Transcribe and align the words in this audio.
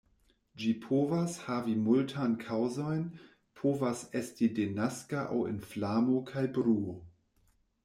Ĝi 0.61 0.69
povas 0.85 1.35
havi 1.49 1.75
multan 1.81 2.33
kaŭzojn, 2.45 3.05
povas 3.61 4.03
esti 4.23 4.51
denaska 4.63 5.21
aŭ 5.37 5.45
inflamo 5.53 6.19
kaj 6.33 6.47
bruo. 6.59 6.99